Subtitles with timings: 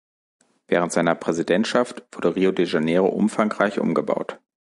[0.67, 4.39] Während seiner Präsidentschaft wurde Rio de Janeiro umfangreich umgebaut.